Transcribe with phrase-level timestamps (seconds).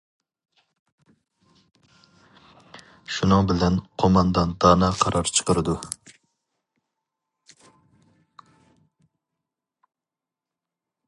[3.17, 5.77] شۇنىڭ بىلەن قوماندان دانا قارار چىقىرىدۇ.